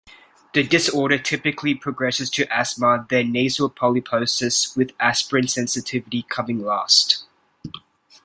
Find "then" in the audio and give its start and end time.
3.11-3.31